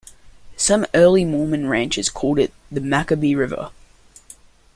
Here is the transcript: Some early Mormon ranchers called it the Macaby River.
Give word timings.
Some 0.57 0.87
early 0.95 1.23
Mormon 1.23 1.67
ranchers 1.67 2.09
called 2.09 2.39
it 2.39 2.51
the 2.71 2.79
Macaby 2.81 3.37
River. 3.37 3.69